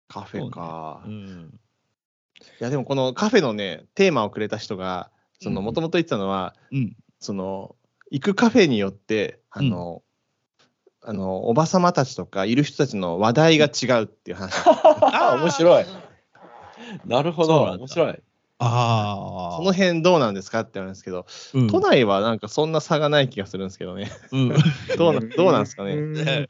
[0.09, 1.03] カフェか。
[1.07, 1.59] いうん
[2.63, 6.97] やでもこのカフェのねテーマをくれた人がそのうんもともと言ってたのは、うん。
[7.19, 7.77] その
[8.11, 10.03] 行くカフェによってあの、
[11.03, 14.55] あのおばさまたちとかいる人たちの話題が違うっていう話。
[14.67, 15.85] あ面白い。
[17.05, 17.63] なるほど。
[17.63, 18.23] 面白い。
[18.65, 19.57] ああ。
[19.57, 24.11] その辺どうなんですかってあるんですけど、うん都内はなんかそんな差がない気がするんですけどね。
[24.31, 24.49] うん
[24.97, 25.93] どうなどうなんですかね。
[25.95, 26.47] え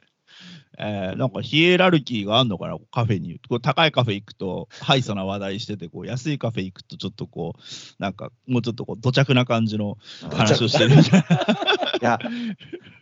[0.78, 3.40] えーなんかヒエラルキーがあんのかな、カフェに。
[3.48, 9.98] こう高いカフェ行くと、ハイソな話題してて、こう安いカフェ行くと、ちょっとこう、なんか、もうちょっとこう、土着な感じの
[10.30, 11.36] 話をしてるみたいな。
[11.36, 12.18] いや、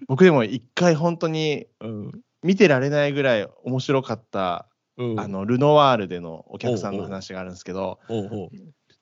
[0.08, 8.50] 僕でも一回本当にうん見てられないぐらい面白かった、うんあのルノワールでのお客さんの話があるんですけど、おうおう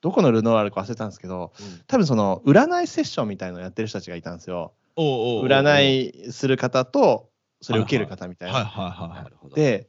[0.01, 1.53] どこのルノワールか忘れたんですけど、
[1.87, 4.73] 多分その占いセッションみたいのをやってる人たちがいたんですよ。
[4.97, 7.31] おうおうおう占いする方と、
[7.61, 8.65] それを受ける方みたいはい
[9.49, 9.55] な。
[9.55, 9.89] で、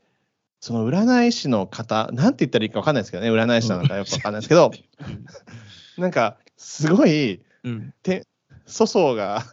[0.60, 4.72] その占い師の方、なんて言ったらいいか分かんないですけどね、占い師なのかよく分かんないですけど、
[5.98, 7.94] なんか、すごい、うん。
[8.68, 9.44] 粗相が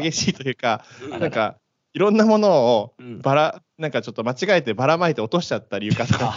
[0.00, 1.56] 激しいというか、あらなんか、
[1.92, 3.20] いろんなものをうん。
[3.20, 6.34] ばら、なんかちょっと間違えてばらまいて落としちゃったり床とか。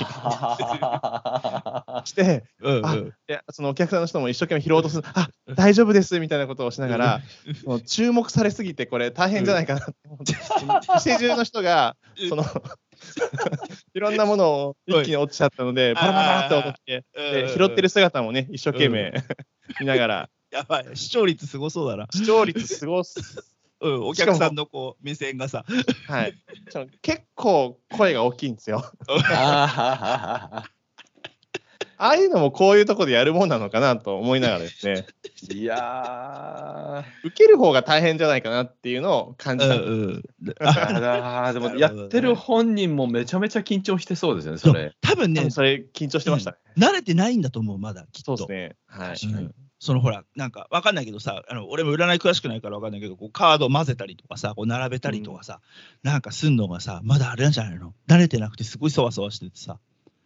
[2.01, 3.07] に して、あうんうん。
[3.07, 7.21] いやそのお客さんの人も一生懸命拾おうとする、あ大丈夫ですみたいなことをしながら、
[7.65, 10.33] もう注目されすぎて、これ大変じゃないかなと思って、
[10.95, 11.95] 店中の人が、
[12.29, 12.43] その、
[13.93, 19.13] いろんなものを一気に落ちちゃったので、バラバラバラって落として、で拾ってる姿もね、一生懸命
[19.79, 22.07] 見ながら、やばい、視聴率すごそうだな。
[22.11, 23.52] 視聴率すごす、
[23.83, 25.65] うん、お客さんのこう目線がさ。
[26.07, 26.33] はい、
[27.01, 28.83] 結構声が大きいんですよ。
[29.29, 30.63] あ
[31.97, 39.75] ああいうのもこういうとこでやるもんなのかなと思いながらですね、ーいや受ける方が大変じゃないかなっていうのを感じた。
[39.75, 44.93] うんー、やだーでもやってる本人もめちゃめちゃ緊張してそうですよね、それ。
[45.01, 46.57] 多分ねそれ緊張してましたね。
[46.77, 48.37] 慣れてないんだと思う、まだきっと。
[48.37, 48.75] そうですね。
[48.87, 49.17] はい。
[49.25, 55.59] うんそのほら、なんかわかんないけどさ、あの俺も占い詳しくないからわかんないけど、こうカード混ぜたりとかさ、こう並べたりとかさ、
[56.03, 57.93] なんかすんのがさ、まだあれなんじゃないの？
[58.07, 59.79] 慣れてなくてすごいそわそわしててさ、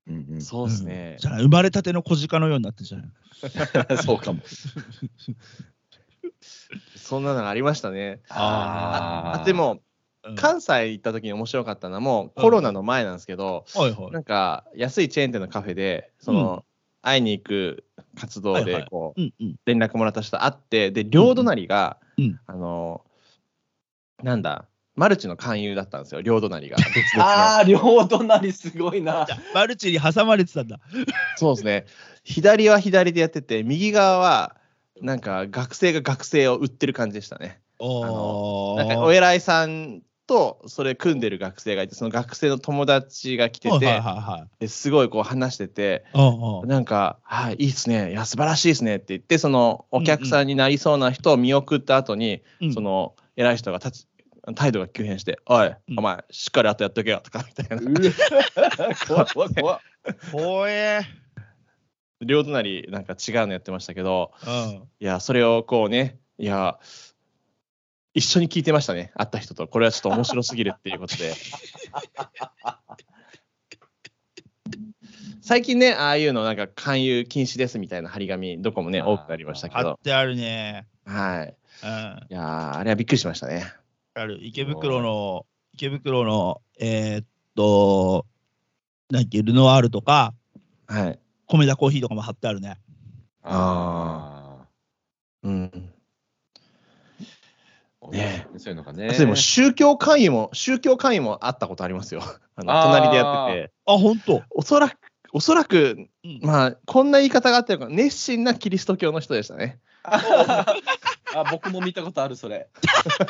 [0.07, 0.41] うんうん。
[0.41, 1.15] そうですね。
[1.15, 1.17] ん。
[1.17, 1.41] じゃない？
[1.41, 3.07] 生まれたての小鹿のようになってんじゃない？
[3.89, 4.41] の そうかも。
[6.95, 8.21] そんなのがありましたね。
[8.29, 9.81] ああで、も、
[10.23, 10.35] うん。
[10.35, 14.11] 関西行った時に面白かったのはもうコロナの前なんですけど、はいはい。
[14.11, 16.63] なんか安いチェーン店のカフェで、その、
[17.01, 17.86] 会いに行く
[18.19, 23.01] 活動でこう、うんうん連絡もらった人会って、で、両隣が、うんあの、
[24.23, 26.77] なんだ、マルチの勧誘だったんですよ、両隣が。
[26.95, 29.25] 別々のああ、両隣すごいな。
[29.27, 30.79] じゃあマルチに挟まれてたんだ。
[31.35, 31.85] そうですね。
[32.23, 34.55] 左は左でやってて、右側は、
[35.01, 37.59] なんか学生が学生を売ってる感じでしたね。
[37.79, 46.67] おなんかお偉いさんとそれ組んでる学生がいて、その学生の友達が来てて、はいはいすごいこう話してて、はい。
[46.67, 54.07] なんか、はい、いいっすね、いや、素晴らしいですねって言って、そのお客さんになりそうな人を見送った後に、うんその偉い人が立ち、
[54.55, 57.83] 態度が急変して、おい、うんお前、しっかりあとやっとけよとかみたいな。
[59.07, 60.31] 怖い怖い怖い。
[60.31, 61.01] 怖え。
[62.21, 64.83] 両隣なんか違うのやってましたけど、うん。
[64.99, 66.79] いや、それをこうね、いや、
[68.13, 69.67] 一緒に聞いてましたね、会った人と。
[69.67, 71.33] これはちょっと面白すぎるっていうことで。
[75.41, 80.87] 最近ね、ああいうのなんか勧誘禁止ですみたいな張り紙、どこもね、多くなりましたけど、貼ってあるね。
[81.05, 81.55] はい。
[81.83, 82.27] うん。
[82.29, 83.63] いやーあれはびっくりしましたね。
[84.13, 84.39] ある。
[84.41, 88.25] 池袋の、池袋の、えーっと、
[89.09, 90.33] なんだっけ、ルノワールとか、
[90.87, 91.19] はい。
[91.45, 92.77] 米田コーヒーとかも貼ってあるね。
[93.43, 94.65] あ
[95.43, 95.93] うん。
[98.07, 98.11] あ。
[98.11, 99.09] ねそういうのがね。
[99.09, 102.21] でも宗教勧誘も、宗教勧誘もあったことありますよ。
[102.55, 104.43] あの隣でやってて、あ、本当。
[104.51, 104.97] おそらく、
[105.31, 109.79] おそらく、うんまあ、こんな言い方があってるか、熱心なキリスト教の人でしたね。
[110.03, 112.67] あ僕も見たことある、それ。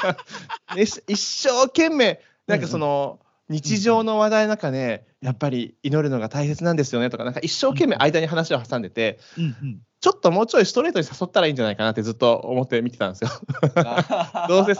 [0.75, 9.19] 熱一生懸命、なんかその、日常の話題の中で、やっぱり祈るのが大切なんですよねとか、なんか一生懸命間に話を挟んでて。
[9.99, 13.29] ちょっともうちょいストレートに誘ったらいいんじゃないかなってずっと思って見てたんですよ。
[14.47, 14.75] どうせ、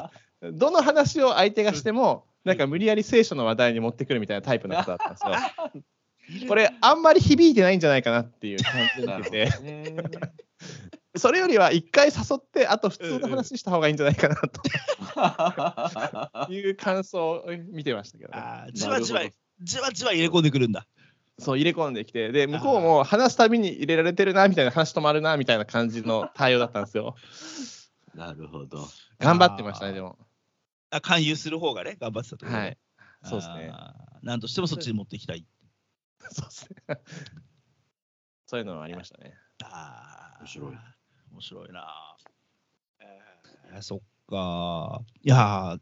[0.52, 6.44] どの話を相手がしても、なんか無理やり聖書の話題に持ってくるみたいなタイプの方だったんですよ。
[6.48, 9.50] これ、あんまり響いてないんじゃないかなっていう感じで見てて、
[11.20, 14.52] それよりは一回誘って、あと普通の話した方がいいんじゃないかなと
[16.54, 18.42] いう感想を見てましたけどね。
[18.74, 19.22] じわじわ
[19.62, 20.86] じわじわ入れ込んでくるんだ。
[21.40, 27.16] そう入れ込んできて、で、向こうも話すたびに入れられてるなみたいな話止まるなみたいな感じの対応だったんですよ。
[28.16, 28.88] なるほど。
[29.20, 30.18] 頑張ってましたね、でも。
[30.90, 32.78] あ、勧誘する方がね、頑張ってたってことねはい。
[33.24, 33.72] そうですね。
[34.24, 35.46] なんとしてもそっちに持っていきたい。
[36.32, 36.98] そうですね。
[38.48, 39.36] そういうのはありましたね。
[39.64, 40.78] あー面白い。
[41.32, 42.16] 面白いな。
[43.74, 45.02] えー、そっか。
[45.24, 45.80] いやー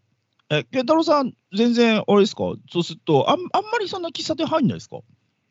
[0.49, 4.99] え、健太郎さん、全然、あれですか、そうすると、あんあんまりそんな喫茶店入んないですか？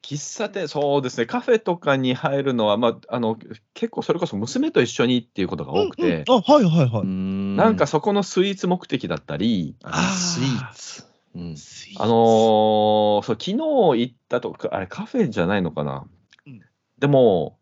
[0.02, 3.36] 喫茶店、そうですね、カフェとかに入るのは、まあ、あの
[3.72, 6.42] 結構それこそ娘と一緒にっていうことが多くて、うんうん。
[6.46, 7.06] あ、はいはいはい。
[7.06, 11.04] なんかそこのスイーツ目的だったり、あスイーツ。
[11.34, 12.02] うん、スイーツ。
[12.02, 16.06] あのーそう昨日行ったとか、あれ、カフェじゃないのかな、
[16.46, 16.60] うん。
[16.98, 17.58] でも、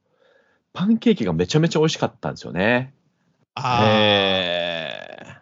[0.73, 2.95] パンケーキがめちゃめちゃ美味しかったんですよね。
[3.55, 4.93] あーへ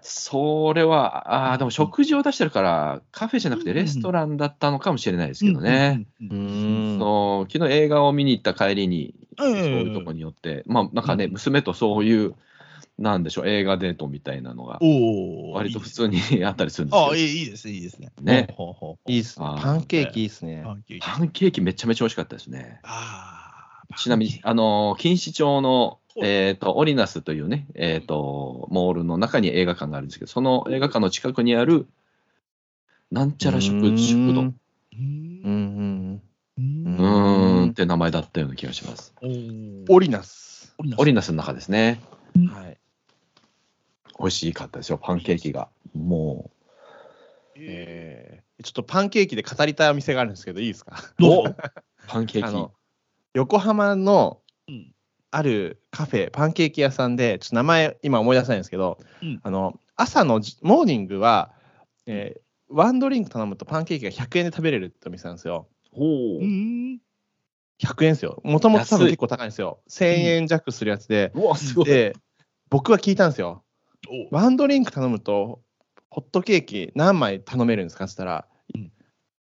[0.03, 6.07] それは、あーでも食事を出してるから、カフェじゃなくてレストランだったのかもしれないですけどね。
[6.21, 12.35] 昨日映画を見に行った帰りに、うんそういうとこによって、まあなんかね、うん娘とそういう、
[12.99, 15.53] なんでしょう、映画デートみたいなのが、おお。
[15.53, 17.15] 割と普通にあったりするんですああ、よ。
[17.17, 18.11] いいいいですね、いいですね。
[18.21, 20.75] ねほうほうほういいっすねパンケーキいいっすねパ。
[20.75, 21.07] ンケーキ。
[21.07, 22.81] パンケーキめちゃめちゃ美味しかったですね。
[22.83, 23.40] ああ。
[23.97, 31.87] ちなみに、あのー錦糸町の、はいえっ、と、オリナスというね、えっ、と、モールの中に映画館があるんですけど、その映画館の近くにある、
[33.11, 34.41] なんちゃら食うーん食堂。
[34.43, 34.55] う
[34.95, 36.23] うんうん
[36.59, 39.15] ううんうーんって名前だったような気がします。
[39.89, 40.75] オリナス。
[40.79, 42.01] オリナスオリナスの中ですね。
[42.53, 42.79] はい。
[44.19, 45.69] 美味しかったですよ、パンケーキが。
[45.95, 46.51] も
[47.57, 50.97] えー、ちょっとパンケーキで語りたいお店があるんですけど、いいですか？
[51.19, 51.57] どう、
[52.07, 52.80] パンケーキ。
[53.35, 54.93] 横浜のうん
[55.33, 61.53] あるカフェ、パンケーキ屋さんで、ちょっと名前今思い出せないんですけど、うんあの朝のじモーニングは、
[62.07, 62.41] えー
[62.73, 65.67] ワンドリンク頼むとパンケーキが100円で食べれるってお店なんですよ。
[65.93, 66.45] ほうう。
[66.45, 67.01] ん。
[67.83, 68.41] 100円ですよ。
[68.45, 69.81] もともと多分結構高いんですよ。
[69.89, 71.33] 1000円弱するやつで。
[71.35, 71.87] うわ、すごい。
[71.87, 72.15] で、
[72.69, 73.65] 僕は聞いたんですよ。
[74.31, 75.61] おワンドリンク頼むと、
[76.11, 78.93] ホットケーキ何枚頼めるんですかって言ったら、うん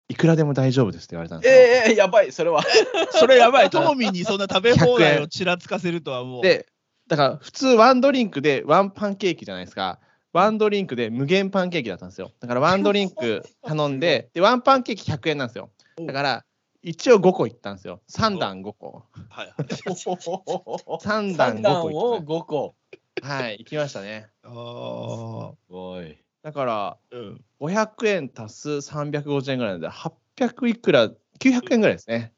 [0.08, 1.60] いくらでも大丈夫ですって言われたんですよ。
[1.60, 2.62] ええやばい、それは。
[3.12, 6.42] それやばい、トモミンにそんな食べ放題をちらつかせるとはもう。
[6.42, 6.66] で、
[7.08, 10.00] だから普通ワンドリンクでワンパンケーキじゃないですか。
[10.32, 12.32] ワンドリンクで無限パンケーキだったんですよ。
[12.40, 15.70] だからワンドリンク頼んで、 でワンパンケーキ100円なんですよ。
[15.96, 16.44] だから
[16.82, 18.00] 一応5個いったんすよ。
[18.10, 19.04] 3段5個。
[19.30, 19.66] はいはい。
[19.66, 22.74] 3段5三段を個いっ5個。
[23.20, 23.28] た。
[23.28, 24.28] はい、行きましたね。
[24.44, 26.18] あおい。
[26.42, 26.98] だからあ。
[27.10, 27.44] うん。
[27.60, 31.08] 500円足す350円ぐらいなんで、800いくら、
[31.40, 32.32] 900円ぐらいですね。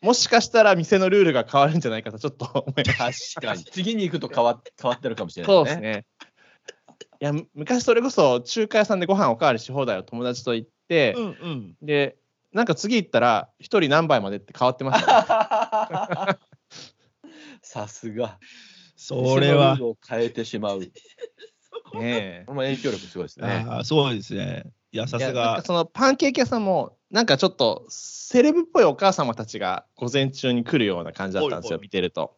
[0.00, 3.34] もしかしたら店のルールが変わるんじゃないかとちょっと思います。
[3.34, 3.64] 確かに。
[3.64, 5.80] 次に行くと変わっ変わってるかもしれない、そうです。
[5.80, 6.06] ね。
[7.20, 11.76] いや、む昔それこそ中華屋さんでご飯おかわりし放題を友達と行って、うんうん。
[11.82, 12.16] で、
[12.52, 16.38] なんか次行ったら、一人何杯までって変わってました、ね。
[17.62, 18.38] さすが。
[18.96, 19.76] それは店のルー。
[19.76, 20.80] ルを変えてしまう。
[21.90, 23.66] こねれも影響力すごいですね。
[23.68, 24.64] ああ、そうですね。
[24.92, 25.20] いや、さえ。
[25.20, 25.62] いすがやなんか。
[25.62, 32.36] そのパンケーキ屋さんも、なんかちょっとセレブっぽいお母様たちが午前中に来るような感じだったんですよ、ほいほい見てると。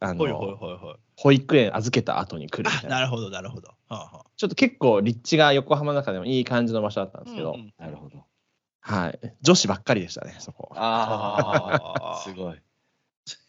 [0.00, 0.96] あのほいほいほい。
[1.16, 2.96] 保育園預けた後に来るみあたいな。
[2.96, 3.68] なるほど、なるほど。
[3.68, 8.24] はあはあちょっと結構立地が横浜の中でもいい感じの場所だったんですけど、うんうんなるほど。
[8.80, 9.18] はい。
[9.42, 10.70] 女子ばっかりでしたね、そこ。
[10.76, 12.62] ああ、 すごい。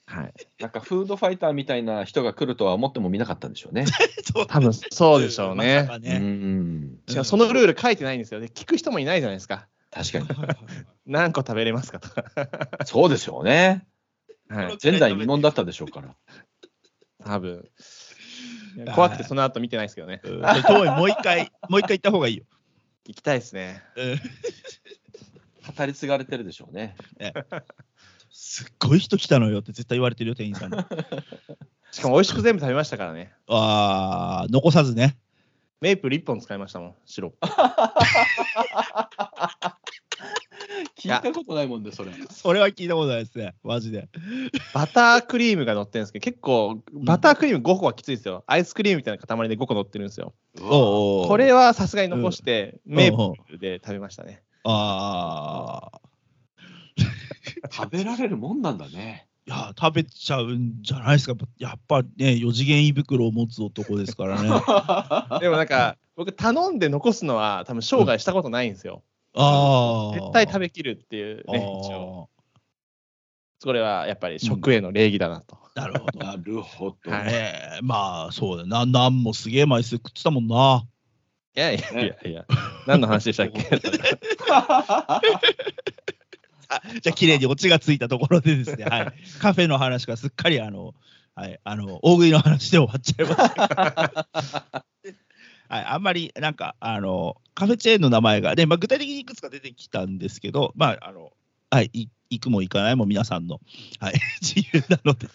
[0.08, 0.34] はい。
[0.60, 3.86] なんかフードファイターみたいな人が来るとは思ってもみなかったんでしょうね。
[4.34, 6.20] そう多分そうでしょうねまさかうね。
[6.20, 7.00] ん。
[7.10, 8.50] 違うそのルール書いてないんですよね。
[8.54, 9.68] 聞く人もいないじゃないですか。
[9.92, 10.28] 確かに。
[11.06, 12.24] 何個食べれますかとか。
[12.88, 13.86] そうですよね。
[14.48, 14.78] はい。
[14.82, 16.16] 前代未聞だったでしょうから。
[17.26, 17.70] 多分。
[18.96, 20.22] 怖くてその後見てないですけどね。
[20.24, 22.46] うん遠いもう一回、もう一回行った方がいいよ。
[23.08, 23.84] 行きたいですね。
[23.98, 24.20] うん
[25.78, 26.96] 語り継がれてるでしょうね。
[28.40, 30.78] すっごい人来たのよって絶対言われてるよ、店員さんに。
[31.92, 33.34] しかも美味しく全部食べましたからね。
[33.48, 35.18] あー、残さずね。
[35.82, 37.38] メープル1本使いましたもん、シロップ。
[41.00, 42.12] 聞いたことないもんで、それ。
[42.30, 44.08] それは聞いたことないですね、マジで。
[44.72, 48.44] バタークリームが乗ってるんですけど、結構、バタークリーム5個はきついですよ。
[48.46, 50.36] アイスクリームみたいな塊で5個乗ってるんですよ。
[50.60, 54.44] これはさすがに残して、んメープルで食べましたね。
[54.64, 56.07] あー。
[57.72, 59.28] 食べられるもんなんだね。
[59.46, 61.36] いや、食べちゃうんじゃないですか。
[61.58, 64.50] やっぱね、4次元胃袋を持つ男ですからね。
[64.52, 69.04] あ でもなんか、僕、頼んで残すのは、多分生涯したことないんですよ。
[69.34, 70.16] あー。
[70.16, 72.30] 絶対食べきるっていうね、一応。
[73.60, 75.58] それはやっぱり食への礼儀だなと。
[75.76, 76.20] あーなるほど。
[76.20, 77.12] なるほど。
[77.12, 78.86] はいまあ、そうだよな。
[78.86, 80.86] なんもすげえ枚数食ってたもんな。
[81.56, 82.46] いやいやいやいや、
[82.86, 83.68] 何の話でしたっけ？
[84.52, 85.22] あ
[87.02, 90.94] じゃあ、綺麗にオチがついたところでですね、はい、 カフェの話がすっかりあの、
[91.36, 94.86] はい、あの大食いの話で終わっちゃいました。
[95.70, 101.34] はい、あんまりなんかあのカフェチェーンの名前が、ねまあ、具体的にいくつか出てきたんですけど、まああの
[101.70, 103.60] はい、い行くも行かないも皆さんの、
[104.00, 105.28] はい、自由なので、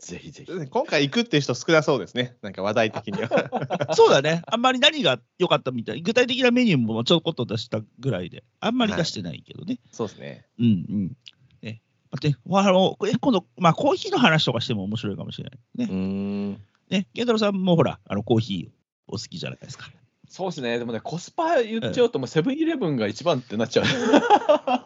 [0.00, 0.68] ぜひぜひ。
[0.68, 3.92] 今回行くっていう人少なそうですね、なんか話題的には。
[3.94, 9.78] そうだね、あんまり何が良かったみたい、具体的なメニューもちょこっと出したぐらいで、あんまり出してないけどね。
[9.92, 10.46] そうですね。
[10.58, 11.16] うんうん。
[11.62, 11.82] ね。
[12.20, 15.58] で、あの、え今度、まあ、コーヒーの話とかしても面白いかもしれない。
[15.76, 15.84] ね。
[15.84, 16.52] うーん。
[16.88, 17.06] ね。
[17.14, 19.90] ケンタロウさんもほら、あの、コーヒーお好きじゃないですか。
[20.30, 20.78] そうですね。
[20.78, 23.86] でもね、コスパ言っちゃうと、もうセブンイレブンが一番ってなっちゃう。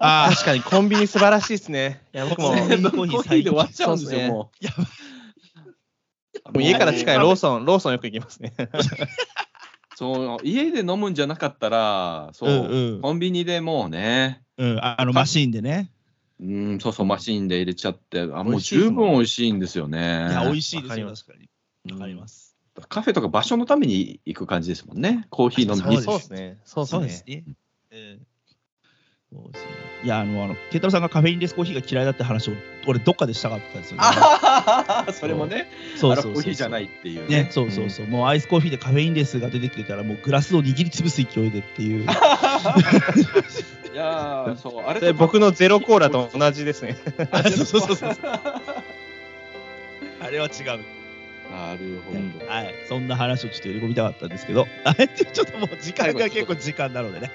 [0.00, 2.02] あ 確かにコンビニ素晴らしいですね。
[2.14, 4.64] いや、僕も、もコーヒー最で終わっちゃうんですよ、そうっすねもう。
[4.64, 4.72] や
[6.54, 8.54] う家から近いローソン、ローソンよく行きますね。
[9.96, 15.90] そう、家で飲むんじゃなかったら、そう、うんうんコンビニでもうね、うん、ああの、マシーンでね。
[16.40, 20.28] うん、そうそう、マシンで入れちゃって、あもう十分美味しいんですよね。
[20.30, 21.92] いや、美味しいですよ、確かに。
[21.92, 22.53] わかります。
[22.88, 25.26] カフェとか場所のために行く感じですもんね。
[25.30, 26.02] コーヒー飲みに。
[26.02, 26.58] そうですね。
[26.64, 27.44] そうそうですすね。
[27.92, 28.26] うん
[29.34, 29.70] そうですね。
[30.04, 32.52] いや、あの、あの、ケンタさんがカフェインレスコーヒーが嫌いだって話を、
[32.86, 34.02] 俺、どっかでしたかったんですよ、ね。
[34.04, 42.04] あそれもね、あそうそうそうそうのコーヒーじゃないっていうね、そうそうそう、もうアイスコーヒーでカフェインレスが出てきてたら、もうグラスを握りつぶす勢いでっていう。
[42.04, 46.96] いやー、そう、あれ僕のゼロコーラと同じですね。
[47.32, 48.16] あそうそうそうそう。
[50.20, 50.80] あれは違う。
[51.54, 52.50] なるほど。
[52.50, 57.30] はい、そんな話をちょっと入れ込みたかったんですけど、はい ちょっともう時間が結構時間なのでね。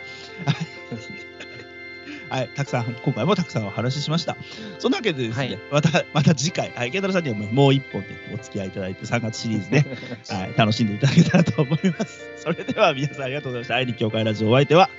[2.29, 4.37] はい、たくさん、今回もたくさんお話ししました。
[4.77, 9.85] そんなわけでですね、はいまた、また次回、はい、ケンタロウさんにはもうもう一本でお付き合いいただいて、3月シリーズ ね、
[10.29, 12.27] はい、楽しんでいただけたらと思います。
[12.37, 13.75] それでは皆さんありがとうございました。
[13.77, 14.91] 愛に教会ラジオお相手は、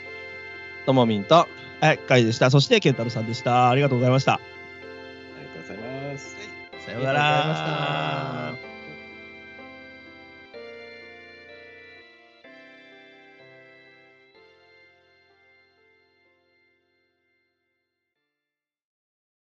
[0.87, 1.49] ともみんと、
[1.81, 2.51] はい、カイでした。
[2.51, 3.71] そして、ケンタロウさんでした。
[3.71, 4.35] ありがとうございました。
[4.35, 4.41] あ
[5.39, 6.37] りがとうございます。
[6.85, 8.00] さようなありがとうございましらた。